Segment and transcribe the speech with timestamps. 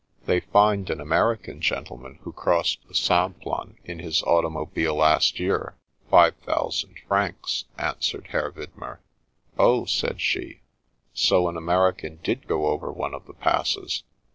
[0.25, 5.75] "They fined an American gentleman who crossed the Simplon in his automobile last year,
[6.09, 8.97] five thou sand francs," answered Herr Widmer."
[9.59, 10.61] Oh 1" said she."
[11.13, 14.01] So an American did go over one of the passes